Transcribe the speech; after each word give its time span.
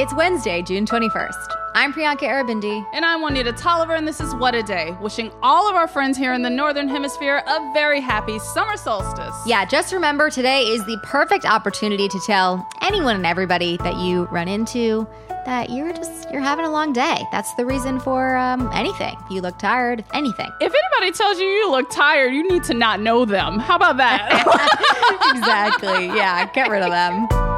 It's 0.00 0.14
Wednesday, 0.14 0.62
June 0.62 0.86
21st. 0.86 1.46
I'm 1.74 1.92
Priyanka 1.92 2.22
Aribindi. 2.22 2.86
And 2.94 3.04
I'm 3.04 3.20
Juanita 3.20 3.52
Tolliver, 3.52 3.94
and 3.94 4.08
this 4.08 4.18
is 4.18 4.34
What 4.34 4.54
a 4.54 4.62
Day, 4.62 4.96
wishing 4.98 5.30
all 5.42 5.68
of 5.68 5.76
our 5.76 5.86
friends 5.86 6.16
here 6.16 6.32
in 6.32 6.40
the 6.40 6.48
Northern 6.48 6.88
Hemisphere 6.88 7.42
a 7.46 7.72
very 7.74 8.00
happy 8.00 8.38
summer 8.38 8.78
solstice. 8.78 9.34
Yeah, 9.44 9.66
just 9.66 9.92
remember 9.92 10.30
today 10.30 10.62
is 10.62 10.82
the 10.86 10.98
perfect 11.02 11.44
opportunity 11.44 12.08
to 12.08 12.18
tell 12.24 12.66
anyone 12.80 13.16
and 13.16 13.26
everybody 13.26 13.76
that 13.76 13.96
you 13.96 14.24
run 14.30 14.48
into 14.48 15.06
that 15.44 15.68
you're 15.68 15.92
just 15.92 16.30
you're 16.30 16.40
having 16.40 16.64
a 16.64 16.70
long 16.70 16.94
day. 16.94 17.22
That's 17.30 17.52
the 17.56 17.66
reason 17.66 18.00
for 18.00 18.38
um, 18.38 18.70
anything. 18.72 19.18
You 19.30 19.42
look 19.42 19.58
tired, 19.58 20.02
anything. 20.14 20.50
If 20.62 20.72
anybody 20.72 21.14
tells 21.14 21.38
you 21.38 21.46
you 21.46 21.70
look 21.70 21.90
tired, 21.90 22.32
you 22.32 22.48
need 22.48 22.64
to 22.64 22.72
not 22.72 23.00
know 23.00 23.26
them. 23.26 23.58
How 23.58 23.76
about 23.76 23.98
that? 23.98 24.30
exactly. 25.36 26.06
Yeah, 26.06 26.50
get 26.54 26.70
rid 26.70 26.82
of 26.82 26.90
them. 26.90 27.49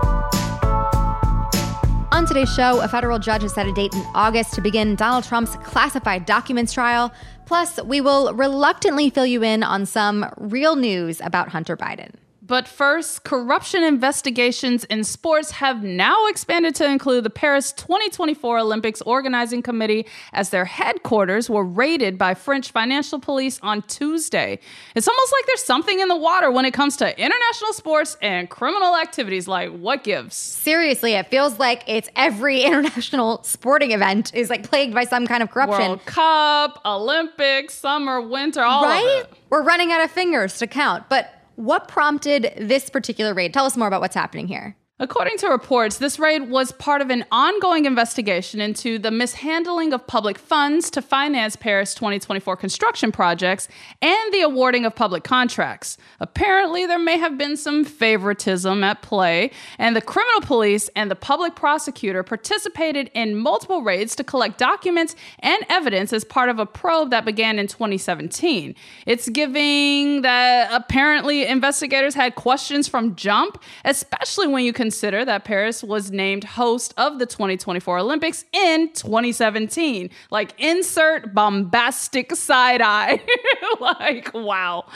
On 2.13 2.27
today's 2.27 2.53
show, 2.53 2.83
a 2.83 2.89
federal 2.89 3.19
judge 3.19 3.41
has 3.41 3.55
set 3.55 3.67
a 3.67 3.73
date 3.73 3.95
in 3.95 4.05
August 4.15 4.53
to 4.53 4.61
begin 4.61 4.97
Donald 4.97 5.25
Trump's 5.25 5.57
classified 5.65 6.27
documents 6.27 6.75
trial. 6.75 7.11
Plus, 7.47 7.83
we 7.85 8.03
will 8.03 8.35
reluctantly 8.35 9.09
fill 9.09 9.25
you 9.25 9.43
in 9.43 9.63
on 9.63 9.87
some 9.87 10.27
real 10.37 10.77
news 10.77 11.23
about 11.23 11.49
Hunter 11.49 11.75
Biden. 11.75 12.11
But 12.53 12.69
first, 12.69 13.25
corruption 13.25 13.83
investigations 13.83 14.85
in 14.85 15.05
sports 15.05 15.53
have 15.53 15.83
now 15.83 16.27
expanded 16.27 16.75
to 16.75 16.85
include 16.85 17.25
the 17.25 17.31
Paris 17.31 17.73
2024 17.73 18.59
Olympics 18.59 19.01
Organizing 19.01 19.63
Committee 19.63 20.05
as 20.35 20.51
their 20.51 20.67
headquarters 20.67 21.49
were 21.49 21.65
raided 21.65 22.19
by 22.19 22.35
French 22.35 22.71
financial 22.71 23.19
police 23.19 23.59
on 23.63 23.81
Tuesday. 23.81 24.59
It's 24.95 25.09
almost 25.09 25.33
like 25.33 25.47
there's 25.47 25.65
something 25.65 25.99
in 25.99 26.09
the 26.09 26.17
water 26.17 26.51
when 26.51 26.67
it 26.67 26.75
comes 26.75 26.99
to 26.99 27.19
international 27.19 27.73
sports 27.73 28.19
and 28.21 28.51
criminal 28.51 28.99
activities 28.99 29.49
like 29.49 29.71
what 29.71 30.05
gives. 30.05 30.37
Seriously, 30.37 31.15
it 31.15 31.29
feels 31.29 31.59
like 31.59 31.83
it's 31.87 32.11
every 32.17 32.61
international 32.65 33.43
sporting 33.45 33.93
event 33.93 34.35
is 34.35 34.51
like 34.51 34.69
plagued 34.69 34.93
by 34.93 35.05
some 35.05 35.27
kind 35.27 35.43
of 35.43 35.51
corruption. 35.51 35.89
World 35.89 36.05
Cup, 36.05 36.83
Olympics, 36.85 37.73
summer, 37.73 38.21
winter, 38.21 38.61
all 38.61 38.85
right? 38.85 39.23
of 39.25 39.33
it. 39.33 39.39
We're 39.49 39.63
running 39.63 39.91
out 39.91 40.05
of 40.05 40.11
fingers 40.11 40.59
to 40.59 40.67
count, 40.67 41.05
but 41.09 41.39
what 41.63 41.87
prompted 41.87 42.53
this 42.57 42.91
particular 42.91 43.35
raid? 43.35 43.55
Tell 43.55 43.65
us 43.65 43.77
more 43.77 43.87
about 43.87 44.01
what's 44.01 44.17
happening 44.17 44.49
here. 44.49 44.77
According 44.99 45.39
to 45.39 45.49
reports, 45.49 45.97
this 45.97 46.19
raid 46.19 46.51
was 46.51 46.71
part 46.71 47.01
of 47.01 47.09
an 47.09 47.25
ongoing 47.33 47.87
investigation 47.87 48.61
into 48.61 48.99
the 48.99 49.11
mishandling 49.11 49.95
of 49.95 50.07
public 50.07 50.37
funds 50.37 50.91
to 50.91 51.01
finance 51.01 51.57
Paris 51.57 51.95
2024 51.95 52.57
construction 52.57 53.11
projects 53.11 53.69
and 54.03 54.35
the 54.35 54.43
awarding 54.43 54.85
of 54.85 54.95
public 54.95 55.25
contracts. 55.25 55.97
Apparently, 56.21 56.85
there 56.85 56.99
may 56.99 57.17
have 57.17 57.39
been 57.39 57.57
some 57.57 57.85
favoritism 57.85 58.85
at 58.85 59.01
play, 59.01 59.51
and 59.79 59.97
the 59.97 60.03
criminal 60.03 60.43
police 60.43 60.91
and 60.95 61.11
the 61.11 61.17
public 61.17 61.57
prosecutor 61.57 62.23
participated 62.23 63.11
in 63.15 63.35
multiple 63.35 63.83
raids 63.83 64.15
to 64.15 64.23
collect 64.23 64.59
documents 64.59 65.17
and 65.39 65.65
evidence 65.71 66.13
as 66.13 66.23
part 66.23 66.51
of 66.51 66.59
a 66.59 66.67
probe 66.67 67.11
that 67.11 67.25
began 67.25 67.59
in 67.59 67.67
2017. 67.67 68.75
It's 69.07 69.29
giving 69.31 70.21
that 70.21 70.69
apparently 70.71 71.47
investigators 71.47 72.15
had 72.15 72.35
questions 72.35 72.87
from 72.89 73.17
jump, 73.17 73.61
especially 73.87 74.47
when 74.47 74.65
you 74.65 74.73
consider 74.83 75.25
that 75.25 75.45
Paris 75.45 75.85
was 75.85 76.11
named 76.11 76.43
host 76.43 76.93
of 76.97 77.21
the 77.21 77.25
2024 77.25 77.99
Olympics 77.99 78.45
in 78.53 78.93
2017. 78.95 80.11
Like, 80.33 80.59
insert 80.59 81.33
bombastic 81.33 82.35
side 82.35 82.83
eye. 82.83 83.23
like, 83.81 84.35
wow. 84.35 84.87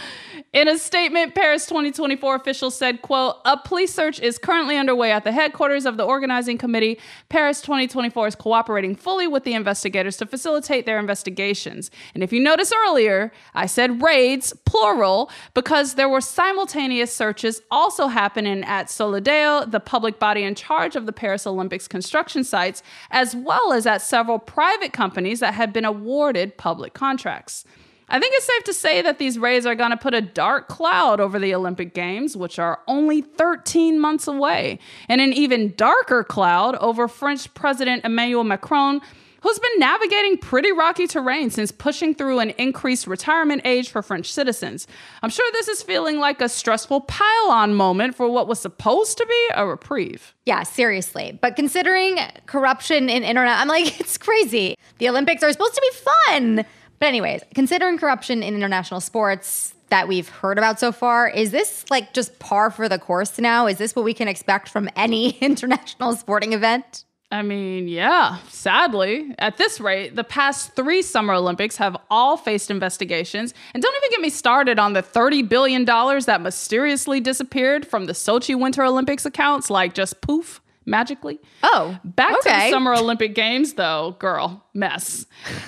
In 0.53 0.67
a 0.67 0.77
statement, 0.77 1.37
Paris 1.37 1.67
2024 1.67 2.35
officials 2.35 2.77
said, 2.77 3.01
quote, 3.01 3.37
a 3.45 3.57
police 3.57 3.95
search 3.95 4.19
is 4.19 4.39
currently 4.39 4.77
underway 4.77 5.13
at 5.13 5.23
the 5.23 5.31
headquarters 5.31 5.87
of 5.87 5.97
the 5.97 6.03
organizing 6.03 6.59
committee. 6.59 6.99
Paris 7.29 7.61
2024 7.61 8.27
is 8.27 8.35
cooperating 8.35 8.97
fully 8.97 9.29
with 9.29 9.45
the 9.45 9.55
investigators 9.55 10.17
to 10.17 10.27
facilitate 10.27 10.85
their 10.85 10.99
investigations. 10.99 11.93
And 12.13 12.25
if 12.25 12.33
you 12.33 12.41
notice 12.41 12.73
earlier, 12.89 13.31
I 13.55 13.67
said 13.67 14.03
raids, 14.03 14.53
plural, 14.65 15.31
because 15.55 15.95
there 15.95 16.09
were 16.09 16.21
simultaneous 16.21 17.15
searches 17.15 17.63
also 17.71 18.09
happening 18.09 18.65
at 18.65 18.89
Solideo, 18.89 19.71
the 19.77 19.81
public 19.81 20.19
body 20.19 20.43
in 20.43 20.55
charge 20.55 20.97
of 20.97 21.05
the 21.05 21.13
Paris 21.13 21.47
Olympics 21.47 21.87
construction 21.87 22.43
sites, 22.43 22.83
as 23.11 23.37
well 23.37 23.75
as 23.75 23.87
at 23.87 24.01
several 24.01 24.39
private 24.39 24.95
companies 24.95 25.41
that 25.41 25.53
had 25.53 25.71
been 25.71 25.85
awarded 25.85 26.57
public 26.57 26.95
contracts. 26.95 27.67
I 28.09 28.19
think 28.19 28.33
it's 28.37 28.47
safe 28.47 28.65
to 28.65 28.73
say 28.73 29.03
that 29.03 29.19
these 29.19 29.39
raids 29.39 29.67
are 29.67 29.75
going 29.75 29.91
to 29.91 29.97
put 29.99 30.15
a 30.15 30.23
dark 30.23 30.69
cloud 30.69 31.21
over 31.21 31.39
the 31.39 31.55
Olympic 31.55 31.93
Games, 31.93 32.39
which 32.39 32.59
are 32.59 32.81
only 32.89 33.21
13 33.21 34.01
months 34.01 34.27
away, 34.27 34.79
and 35.11 35.21
an 35.21 35.35
even 35.35 35.75
darker 35.77 36.25
cloud 36.25 36.77
over 36.77 37.07
French 37.07 37.53
President 37.53 38.03
Emmanuel 38.03 38.45
Macron 38.45 39.03
who's 39.47 39.59
been 39.61 39.79
navigating 39.79 40.37
pretty 40.37 40.73
rocky 40.73 41.07
terrain 41.07 41.51
since 41.51 41.71
pushing 41.71 42.17
through 42.17 42.41
an 42.41 42.51
increased 42.51 43.07
retirement 43.07 43.63
age 43.65 43.89
for 43.89 44.03
French 44.03 44.33
citizens. 44.33 44.89
I'm 45.23 45.31
sure 45.31 45.49
this 45.53 45.69
is 45.69 45.85
feeling 45.85 46.19
like 46.19 46.41
a 46.41 46.49
stressful 46.49 47.03
pile 47.03 47.51
on 47.51 47.73
moment 47.75 48.17
for 48.17 48.29
what 48.29 48.49
was 48.49 48.59
supposed 48.59 49.19
to 49.19 49.27
be 49.27 49.47
a 49.55 49.65
reprieve. 49.65 50.35
Yeah, 50.47 50.65
seriously. 50.65 51.39
But 51.41 51.55
considering 51.55 52.19
corruption 52.47 53.09
in 53.09 53.23
internet, 53.23 53.59
I'm 53.59 53.69
like, 53.69 54.01
it's 54.01 54.19
crazy. 54.19 54.77
The 54.99 55.09
Olympics 55.09 55.45
are 55.45 55.53
supposed 55.53 55.75
to 55.75 55.93
be 55.93 56.11
fun. 56.27 56.65
But, 56.99 57.07
anyways, 57.07 57.43
considering 57.55 57.99
corruption 57.99 58.43
in 58.43 58.55
international 58.55 59.01
sports, 59.01 59.75
that 59.89 60.09
we've 60.09 60.29
heard 60.29 60.59
about 60.59 60.81
so 60.81 60.91
far. 60.91 61.29
Is 61.29 61.53
this 61.53 61.85
like 61.91 62.13
just 62.13 62.41
par 62.41 62.73
for 62.73 62.89
the 62.89 62.99
course 62.99 63.39
now? 63.39 63.69
Is 63.69 63.79
this 63.79 63.95
what 63.95 64.05
we 64.05 64.15
can 64.15 64.27
expect 64.27 64.69
from 64.69 64.91
any 64.97 65.31
international 65.41 66.17
sporting 66.17 66.53
event? 66.53 67.05
I 67.31 67.43
mean, 67.43 67.89
yeah, 67.89 68.39
sadly, 68.49 69.35
at 69.39 69.57
this 69.57 69.81
rate, 69.81 70.15
the 70.15 70.23
past 70.23 70.77
three 70.77 71.03
Summer 71.03 71.35
Olympics 71.35 71.77
have 71.77 71.97
all 72.09 72.37
faced 72.37 72.71
investigations. 72.71 73.53
And 73.75 73.83
don't 73.83 73.95
even 73.97 74.11
get 74.11 74.21
me 74.21 74.31
started 74.31 74.79
on 74.79 74.93
the 74.93 75.03
$30 75.03 75.49
billion 75.49 75.85
that 75.85 76.41
mysteriously 76.41 77.21
disappeared 77.21 77.85
from 77.87 78.07
the 78.07 78.13
Sochi 78.13 78.59
Winter 78.59 78.85
Olympics 78.85 79.27
accounts, 79.27 79.71
like 79.71 79.93
just 79.93 80.21
poof, 80.21 80.61
magically. 80.85 81.41
Oh, 81.65 81.99
back 82.05 82.37
okay. 82.39 82.51
to 82.51 82.67
the 82.67 82.71
Summer 82.71 82.95
Olympic 82.97 83.35
Games, 83.35 83.75
though, 83.75 84.15
girl, 84.21 84.65
mess. 84.77 85.27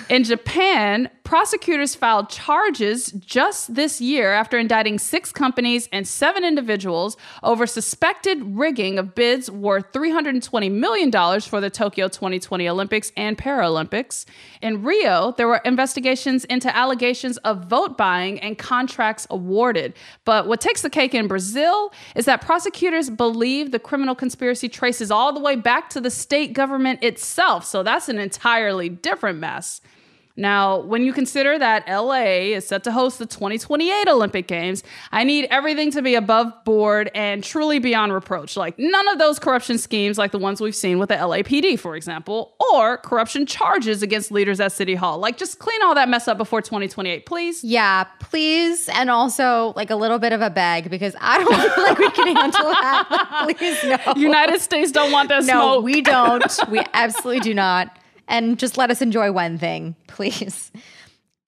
In 0.09 0.23
Japan, 0.23 1.09
prosecutors 1.23 1.93
filed 1.93 2.29
charges 2.29 3.11
just 3.11 3.75
this 3.75 4.01
year 4.01 4.33
after 4.33 4.57
indicting 4.57 4.97
six 4.97 5.31
companies 5.31 5.87
and 5.91 6.07
seven 6.07 6.43
individuals 6.43 7.17
over 7.43 7.67
suspected 7.67 8.41
rigging 8.43 8.97
of 8.97 9.13
bids 9.13 9.51
worth 9.51 9.91
$320 9.91 10.71
million 10.71 11.11
for 11.41 11.61
the 11.61 11.69
Tokyo 11.69 12.07
2020 12.07 12.67
Olympics 12.67 13.11
and 13.15 13.37
Paralympics. 13.37 14.25
In 14.61 14.81
Rio, 14.83 15.33
there 15.37 15.47
were 15.47 15.61
investigations 15.65 16.45
into 16.45 16.75
allegations 16.75 17.37
of 17.37 17.65
vote 17.65 17.97
buying 17.97 18.39
and 18.39 18.57
contracts 18.57 19.27
awarded. 19.29 19.93
But 20.25 20.47
what 20.47 20.61
takes 20.61 20.81
the 20.81 20.89
cake 20.89 21.13
in 21.13 21.27
Brazil 21.27 21.93
is 22.15 22.25
that 22.25 22.41
prosecutors 22.41 23.09
believe 23.09 23.71
the 23.71 23.79
criminal 23.79 24.15
conspiracy 24.15 24.67
traces 24.67 25.11
all 25.11 25.31
the 25.31 25.39
way 25.39 25.55
back 25.55 25.89
to 25.91 26.01
the 26.01 26.09
state 26.09 26.53
government 26.53 27.03
itself. 27.03 27.65
So 27.65 27.83
that's 27.83 28.09
an 28.09 28.19
entirely 28.19 28.89
different 29.01 29.39
mess. 29.39 29.81
Now, 30.39 30.79
when 30.79 31.03
you 31.03 31.11
consider 31.11 31.59
that 31.59 31.85
LA 31.85 32.53
is 32.55 32.65
set 32.65 32.85
to 32.85 32.93
host 32.93 33.19
the 33.19 33.25
2028 33.25 34.07
Olympic 34.07 34.47
Games, 34.47 34.83
I 35.11 35.25
need 35.25 35.47
everything 35.51 35.91
to 35.91 36.01
be 36.01 36.15
above 36.15 36.53
board 36.63 37.11
and 37.13 37.43
truly 37.43 37.79
beyond 37.79 38.13
reproach. 38.13 38.55
Like 38.55 38.79
none 38.79 39.07
of 39.09 39.19
those 39.19 39.37
corruption 39.37 39.77
schemes, 39.77 40.17
like 40.17 40.31
the 40.31 40.39
ones 40.39 40.61
we've 40.61 40.75
seen 40.75 40.97
with 40.97 41.09
the 41.09 41.15
LAPD, 41.15 41.77
for 41.77 41.97
example, 41.97 42.55
or 42.71 42.99
corruption 42.99 43.45
charges 43.45 44.01
against 44.01 44.31
leaders 44.31 44.61
at 44.61 44.71
City 44.71 44.95
Hall. 44.95 45.17
Like 45.17 45.37
just 45.37 45.59
clean 45.59 45.83
all 45.83 45.93
that 45.95 46.07
mess 46.07 46.25
up 46.29 46.37
before 46.37 46.61
2028, 46.61 47.25
please. 47.25 47.61
Yeah, 47.61 48.05
please. 48.21 48.87
And 48.87 49.09
also, 49.09 49.73
like 49.75 49.89
a 49.89 49.95
little 49.97 50.19
bit 50.19 50.31
of 50.31 50.41
a 50.41 50.49
bag 50.49 50.89
because 50.89 51.17
I 51.19 51.39
don't 51.39 51.73
feel 51.75 51.83
like 51.83 51.97
we 51.97 52.11
can 52.11 52.33
handle 52.33 52.63
that. 52.63 53.55
please, 53.57 53.83
no. 53.83 54.13
United 54.15 54.61
States 54.61 54.93
don't 54.93 55.11
want 55.11 55.27
that 55.27 55.43
no, 55.43 55.73
smoke. 55.73 55.83
we 55.83 55.99
don't. 55.99 56.59
We 56.71 56.81
absolutely 56.93 57.41
do 57.41 57.53
not 57.53 57.93
and 58.29 58.57
just 58.57 58.77
let 58.77 58.89
us 58.89 59.01
enjoy 59.01 59.31
one 59.31 59.57
thing, 59.57 59.95
please. 60.07 60.71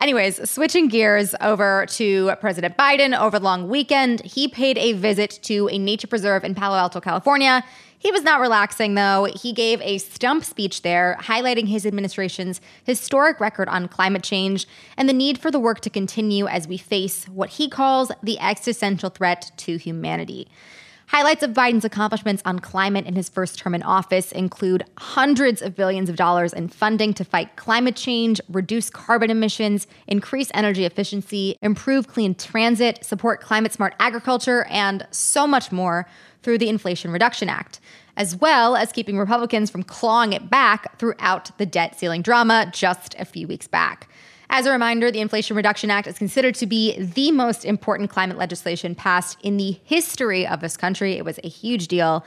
Anyways, 0.01 0.49
switching 0.49 0.87
gears 0.87 1.35
over 1.41 1.85
to 1.89 2.31
President 2.41 2.75
Biden 2.75 3.17
over 3.17 3.37
the 3.37 3.45
long 3.45 3.69
weekend, 3.69 4.19
he 4.25 4.47
paid 4.47 4.77
a 4.79 4.93
visit 4.93 5.39
to 5.43 5.69
a 5.71 5.77
nature 5.77 6.07
preserve 6.07 6.43
in 6.43 6.55
Palo 6.55 6.75
Alto, 6.75 6.99
California. 6.99 7.63
He 7.99 8.11
was 8.11 8.23
not 8.23 8.41
relaxing, 8.41 8.95
though. 8.95 9.27
He 9.39 9.53
gave 9.53 9.79
a 9.81 9.99
stump 9.99 10.43
speech 10.43 10.81
there, 10.81 11.17
highlighting 11.21 11.67
his 11.67 11.85
administration's 11.85 12.59
historic 12.83 13.39
record 13.39 13.69
on 13.69 13.87
climate 13.87 14.23
change 14.23 14.67
and 14.97 15.07
the 15.07 15.13
need 15.13 15.37
for 15.37 15.51
the 15.51 15.59
work 15.59 15.81
to 15.81 15.89
continue 15.91 16.47
as 16.47 16.67
we 16.67 16.77
face 16.77 17.25
what 17.25 17.51
he 17.51 17.69
calls 17.69 18.11
the 18.23 18.39
existential 18.39 19.11
threat 19.11 19.51
to 19.57 19.77
humanity. 19.77 20.47
Highlights 21.11 21.43
of 21.43 21.51
Biden's 21.51 21.83
accomplishments 21.83 22.41
on 22.45 22.59
climate 22.59 23.05
in 23.05 23.15
his 23.15 23.27
first 23.27 23.59
term 23.59 23.75
in 23.75 23.83
office 23.83 24.31
include 24.31 24.85
hundreds 24.97 25.61
of 25.61 25.75
billions 25.75 26.09
of 26.09 26.15
dollars 26.15 26.53
in 26.53 26.69
funding 26.69 27.13
to 27.15 27.25
fight 27.25 27.57
climate 27.57 27.97
change, 27.97 28.39
reduce 28.47 28.89
carbon 28.89 29.29
emissions, 29.29 29.87
increase 30.07 30.49
energy 30.53 30.85
efficiency, 30.85 31.57
improve 31.61 32.07
clean 32.07 32.33
transit, 32.33 33.03
support 33.03 33.41
climate 33.41 33.73
smart 33.73 33.93
agriculture, 33.99 34.63
and 34.69 35.05
so 35.11 35.45
much 35.45 35.69
more 35.69 36.07
through 36.43 36.59
the 36.59 36.69
Inflation 36.69 37.11
Reduction 37.11 37.49
Act, 37.49 37.81
as 38.15 38.37
well 38.37 38.77
as 38.77 38.93
keeping 38.93 39.19
Republicans 39.19 39.69
from 39.69 39.83
clawing 39.83 40.31
it 40.31 40.49
back 40.49 40.97
throughout 40.97 41.51
the 41.57 41.65
debt 41.65 41.99
ceiling 41.99 42.21
drama 42.21 42.71
just 42.71 43.15
a 43.19 43.25
few 43.25 43.49
weeks 43.49 43.67
back. 43.67 44.07
As 44.53 44.65
a 44.65 44.71
reminder, 44.71 45.09
the 45.09 45.21
Inflation 45.21 45.55
Reduction 45.55 45.89
Act 45.89 46.07
is 46.07 46.17
considered 46.17 46.55
to 46.55 46.65
be 46.65 47.01
the 47.01 47.31
most 47.31 47.63
important 47.63 48.09
climate 48.09 48.37
legislation 48.37 48.93
passed 48.93 49.37
in 49.41 49.55
the 49.55 49.79
history 49.85 50.45
of 50.45 50.59
this 50.59 50.75
country. 50.75 51.13
It 51.13 51.23
was 51.23 51.39
a 51.41 51.47
huge 51.47 51.87
deal. 51.87 52.25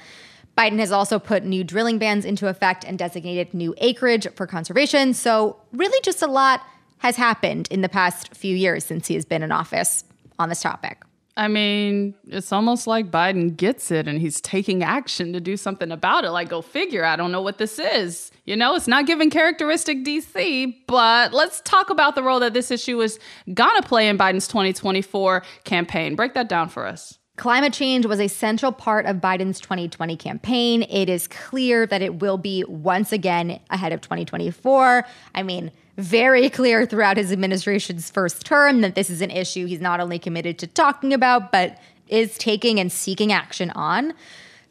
Biden 0.56 0.78
has 0.78 0.90
also 0.90 1.18
put 1.18 1.44
new 1.44 1.62
drilling 1.62 1.98
bans 1.98 2.24
into 2.24 2.48
effect 2.48 2.82
and 2.82 2.98
designated 2.98 3.52
new 3.52 3.74
acreage 3.76 4.26
for 4.36 4.46
conservation. 4.46 5.12
So, 5.12 5.58
really, 5.74 6.00
just 6.02 6.22
a 6.22 6.26
lot 6.26 6.62
has 6.98 7.16
happened 7.16 7.68
in 7.70 7.82
the 7.82 7.90
past 7.90 8.34
few 8.34 8.56
years 8.56 8.84
since 8.84 9.06
he 9.06 9.14
has 9.16 9.26
been 9.26 9.42
in 9.42 9.52
office 9.52 10.04
on 10.38 10.48
this 10.48 10.62
topic. 10.62 11.02
I 11.36 11.48
mean, 11.48 12.14
it's 12.28 12.52
almost 12.52 12.86
like 12.86 13.10
Biden 13.10 13.56
gets 13.56 13.90
it 13.90 14.06
and 14.06 14.20
he's 14.20 14.40
taking 14.40 14.84
action 14.84 15.32
to 15.32 15.40
do 15.40 15.56
something 15.56 15.90
about 15.90 16.24
it. 16.24 16.30
Like, 16.30 16.48
go 16.48 16.62
figure, 16.62 17.04
I 17.04 17.16
don't 17.16 17.32
know 17.32 17.42
what 17.42 17.58
this 17.58 17.78
is. 17.78 18.30
You 18.44 18.56
know, 18.56 18.76
it's 18.76 18.86
not 18.86 19.06
giving 19.06 19.30
characteristic 19.30 20.04
DC, 20.04 20.76
but 20.86 21.32
let's 21.32 21.60
talk 21.62 21.90
about 21.90 22.14
the 22.14 22.22
role 22.22 22.38
that 22.40 22.52
this 22.52 22.70
issue 22.70 23.00
is 23.00 23.18
gonna 23.52 23.82
play 23.82 24.08
in 24.08 24.16
Biden's 24.16 24.46
2024 24.46 25.42
campaign. 25.64 26.14
Break 26.14 26.34
that 26.34 26.48
down 26.48 26.68
for 26.68 26.86
us. 26.86 27.18
Climate 27.36 27.72
change 27.72 28.06
was 28.06 28.20
a 28.20 28.28
central 28.28 28.70
part 28.70 29.06
of 29.06 29.16
Biden's 29.16 29.58
2020 29.58 30.16
campaign. 30.16 30.82
It 30.84 31.08
is 31.08 31.26
clear 31.26 31.84
that 31.84 32.00
it 32.00 32.20
will 32.20 32.38
be 32.38 32.64
once 32.68 33.10
again 33.10 33.58
ahead 33.70 33.92
of 33.92 34.00
2024. 34.00 35.04
I 35.34 35.42
mean, 35.42 35.72
very 35.96 36.48
clear 36.58 36.86
throughout 36.86 37.16
his 37.16 37.32
administration's 37.32 38.08
first 38.08 38.46
term 38.46 38.82
that 38.82 38.94
this 38.94 39.10
is 39.10 39.20
an 39.20 39.32
issue 39.32 39.66
he's 39.66 39.80
not 39.80 39.98
only 39.98 40.18
committed 40.18 40.58
to 40.60 40.68
talking 40.68 41.12
about, 41.12 41.50
but 41.50 41.76
is 42.06 42.38
taking 42.38 42.78
and 42.78 42.92
seeking 42.92 43.32
action 43.32 43.70
on. 43.70 44.14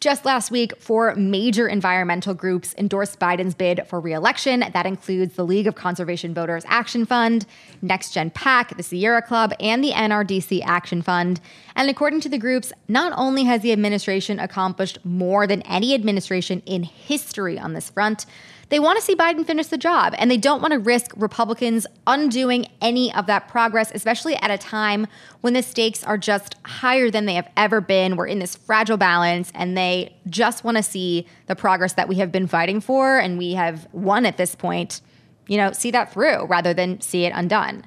Just 0.03 0.25
last 0.25 0.51
week, 0.51 0.75
four 0.81 1.15
major 1.15 1.65
environmental 1.65 2.33
groups 2.33 2.75
endorsed 2.77 3.21
Biden's 3.21 3.55
bid 3.55 3.87
for 3.87 4.01
reelection. 4.01 4.65
That 4.73 4.85
includes 4.85 5.35
the 5.35 5.45
League 5.45 5.65
of 5.65 5.75
Conservation 5.75 6.33
Voters 6.33 6.65
Action 6.67 7.05
Fund, 7.05 7.45
Next 7.81 8.13
Gen 8.13 8.29
PAC, 8.29 8.75
the 8.75 8.83
Sierra 8.83 9.21
Club, 9.21 9.53
and 9.61 9.81
the 9.81 9.91
NRDC 9.91 10.61
Action 10.65 11.01
Fund. 11.01 11.39
And 11.77 11.89
according 11.89 12.19
to 12.19 12.27
the 12.27 12.37
groups, 12.37 12.73
not 12.89 13.13
only 13.15 13.45
has 13.45 13.61
the 13.61 13.71
administration 13.71 14.39
accomplished 14.39 14.97
more 15.05 15.47
than 15.47 15.61
any 15.61 15.93
administration 15.93 16.61
in 16.65 16.83
history 16.83 17.57
on 17.57 17.71
this 17.71 17.89
front, 17.89 18.25
they 18.73 18.79
want 18.79 18.97
to 18.97 19.05
see 19.05 19.15
Biden 19.15 19.45
finish 19.45 19.67
the 19.67 19.77
job, 19.77 20.15
and 20.17 20.31
they 20.31 20.37
don't 20.37 20.59
want 20.59 20.71
to 20.71 20.79
risk 20.79 21.11
Republicans 21.15 21.85
undoing 22.07 22.65
any 22.81 23.13
of 23.13 23.27
that 23.27 23.47
progress, 23.47 23.91
especially 23.93 24.35
at 24.37 24.49
a 24.49 24.57
time 24.57 25.05
when 25.41 25.53
the 25.53 25.61
stakes 25.61 26.03
are 26.03 26.17
just 26.17 26.55
higher 26.65 27.11
than 27.11 27.27
they 27.27 27.35
have 27.35 27.47
ever 27.55 27.81
been. 27.81 28.15
We're 28.15 28.25
in 28.25 28.39
this 28.39 28.55
fragile 28.55 28.97
balance, 28.97 29.51
and 29.53 29.77
they 29.77 30.15
just 30.27 30.63
want 30.63 30.77
to 30.77 30.81
see 30.81 31.27
the 31.45 31.55
progress 31.55 31.93
that 31.93 32.07
we 32.07 32.15
have 32.15 32.31
been 32.31 32.47
fighting 32.47 32.81
for 32.81 33.19
and 33.19 33.37
we 33.37 33.53
have 33.53 33.87
won 33.91 34.25
at 34.25 34.37
this 34.37 34.55
point, 34.55 35.01
you 35.45 35.57
know, 35.57 35.71
see 35.71 35.91
that 35.91 36.11
through 36.11 36.45
rather 36.45 36.73
than 36.73 36.99
see 36.99 37.25
it 37.25 37.33
undone. 37.35 37.85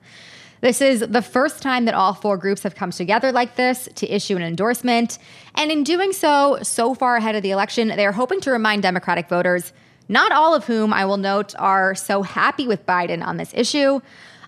This 0.61 0.81
is 0.81 1.01
the 1.01 1.21
first 1.21 1.63
time 1.63 1.87
that 1.87 1.95
all 1.95 2.15
four 2.15 2.37
groups 2.37 2.63
have 2.63 2.77
come 2.77 2.93
together 2.93 3.33
like 3.33 3.57
this 3.57 3.89
to 3.97 4.07
issue 4.07 4.37
an 4.37 4.43
endorsement. 4.43 5.19
And 5.57 5.73
in 5.73 5.83
doing 5.83 6.13
so, 6.13 6.61
so 6.63 6.95
far 6.95 7.17
ahead 7.17 7.35
of 7.35 7.43
the 7.43 7.51
election, 7.51 7.89
they 7.89 8.07
are 8.07 8.13
hoping 8.13 8.41
to 8.43 8.53
remind 8.53 8.85
Democratic 8.85 9.29
voters 9.29 9.73
not 10.09 10.33
all 10.33 10.55
of 10.55 10.65
whom 10.67 10.93
I 10.93 11.05
will 11.05 11.17
note 11.17 11.55
are 11.59 11.95
so 11.95 12.23
happy 12.23 12.67
with 12.67 12.87
Biden 12.87 13.25
on 13.25 13.37
this 13.37 13.53
issue, 13.55 14.01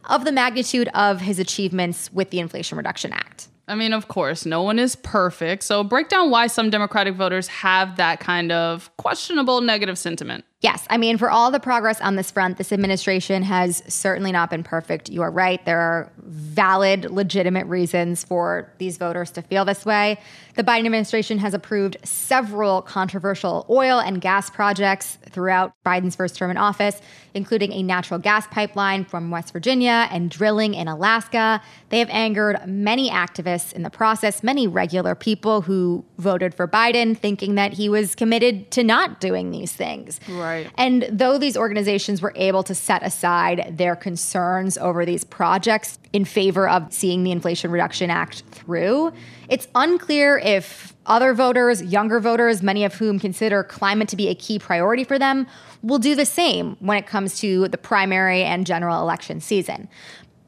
of 0.05 0.25
the 0.25 0.33
magnitude 0.33 0.89
of 0.95 1.21
his 1.21 1.39
achievements 1.39 2.11
with 2.13 2.31
the 2.31 2.41
Inflation 2.41 2.79
Reduction 2.79 3.13
Act. 3.13 3.49
I 3.69 3.75
mean, 3.75 3.93
of 3.93 4.09
course, 4.09 4.47
no 4.47 4.63
one 4.63 4.79
is 4.79 4.97
perfect. 4.97 5.63
So 5.63 5.85
break 5.85 6.09
down 6.09 6.31
why 6.31 6.47
some 6.47 6.71
Democratic 6.71 7.15
voters 7.15 7.49
have 7.49 7.97
that 7.97 8.21
kind 8.21 8.51
of 8.51 8.91
questionable 8.97 9.61
negative 9.61 9.99
sentiment. 9.99 10.45
Yes, 10.61 10.85
I 10.91 10.97
mean, 10.97 11.19
for 11.19 11.31
all 11.31 11.53
the 11.53 11.61
progress 11.61 12.01
on 12.01 12.17
this 12.17 12.33
front, 12.33 12.59
this 12.59 12.73
administration 12.73 13.45
has 13.45 13.81
certainly 13.87 14.33
not 14.33 14.51
been 14.51 14.65
perfect. 14.65 15.09
You 15.09 15.23
are 15.23 15.31
right. 15.31 15.65
There 15.65 15.79
are 15.79 16.11
valid, 16.19 17.13
legitimate 17.13 17.67
reasons 17.67 18.25
for 18.25 18.73
these 18.79 18.97
voters 18.97 19.31
to 19.33 19.43
feel 19.43 19.65
this 19.65 19.87
way. 19.87 20.19
The 20.57 20.65
Biden 20.65 20.87
administration 20.87 21.39
has 21.39 21.55
approved 21.55 21.99
several 22.03 22.83
controversial 22.83 23.67
oil 23.71 24.01
and 24.01 24.21
gas 24.21 24.51
projects 24.51 25.17
throughout 25.31 25.75
Biden's 25.87 26.17
first 26.17 26.35
term 26.35 26.51
in 26.51 26.57
office, 26.57 27.01
including 27.35 27.73
a 27.73 27.85
natural 27.85 28.19
gas 28.19 28.49
pipeline 28.49 29.05
from 29.05 29.31
West 29.31 29.53
Virginia 29.53 30.09
and 30.11 30.29
drilling 30.29 30.75
in 30.75 30.89
Alaska. 30.89 31.63
They 31.91 32.01
have 32.01 32.11
angered 32.11 32.67
many 32.67 33.11
activists 33.11 33.58
in 33.73 33.83
the 33.83 33.91
process, 33.91 34.43
many 34.43 34.67
regular 34.67 35.15
people 35.15 35.63
who 35.63 36.05
voted 36.19 36.55
for 36.55 36.67
Biden, 36.67 37.17
thinking 37.17 37.55
that 37.57 37.73
he 37.73 37.89
was 37.89 38.15
committed 38.15 38.71
to 38.73 38.85
not 38.85 39.21
doing 39.21 39.51
these 39.51 39.73
things. 39.73 40.21
Right. 40.29 40.71
And 40.77 41.07
though 41.11 41.39
these 41.39 41.57
organizations 41.57 42.23
were 42.23 42.33
able 42.37 42.63
to 42.65 42.75
set 42.75 43.03
aside 43.03 43.75
their 43.77 43.97
concerns 43.97 44.79
over 44.79 45.05
these 45.05 45.25
projects 45.25 45.99
in 46.13 46.25
favor 46.25 46.69
of 46.69 46.93
seeing 46.93 47.25
the 47.25 47.31
Inflation 47.31 47.71
Reduction 47.71 48.11
Act 48.11 48.43
through, 48.51 49.13
it's 49.49 49.69
unclear 49.75 50.39
if 50.39 50.95
other 51.07 51.33
voters, 51.33 51.83
younger 51.83 52.21
voters, 52.21 52.63
many 52.63 52.85
of 52.85 52.95
whom 52.95 53.19
consider 53.19 53.65
climate 53.65 54.09
to 54.09 54.17
be 54.17 54.29
a 54.29 54.35
key 54.35 54.59
priority 54.59 55.05
for 55.05 55.19
them, 55.19 55.47
will 55.83 55.99
do 55.99 56.15
the 56.15 56.27
same 56.27 56.77
when 56.81 56.99
it 56.99 57.07
comes 57.07 57.39
to 57.41 57.69
the 57.69 57.79
primary 57.79 58.43
and 58.43 58.67
general 58.67 59.01
election 59.01 59.41
season. 59.41 59.89